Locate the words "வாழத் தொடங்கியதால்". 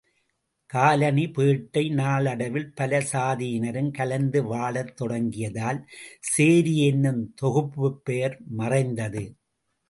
4.43-5.79